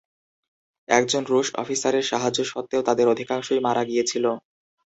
একজন 0.89 1.23
রুশ 1.25 1.47
অফিসারের 1.55 2.05
সাহায্য 2.11 2.39
সত্ত্বেও, 2.43 2.81
তাদের 2.87 3.05
অধিকাংশই 3.07 3.59
মারা 3.59 3.83
গিয়েছিল। 3.85 4.25